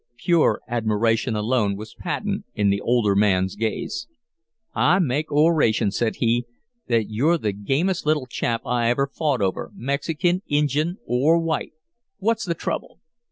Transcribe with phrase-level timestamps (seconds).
[0.17, 4.07] Pure admiration alone was patent in the older man's gaze.
[4.73, 6.47] "I make oration," said he,
[6.87, 11.73] "that you're the gamest little chap I ever fought over, Mexikin, Injun, or white.
[12.17, 12.99] What's the trouble?"